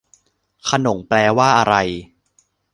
[0.69, 1.75] ขนงแปลว่าอะไร